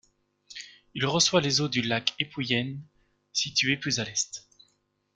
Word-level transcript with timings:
Il 0.95 1.05
reçoit 1.05 1.41
les 1.41 1.61
eaux 1.61 1.67
du 1.67 1.83
lac 1.83 2.15
Epuyén 2.17 2.77
situé 3.33 3.77
plus 3.77 3.99
à 3.99 4.03
l'est. 4.03 4.47